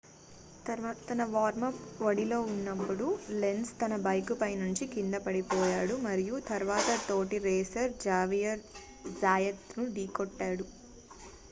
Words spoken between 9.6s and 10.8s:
ను ఢీకొట్టాడు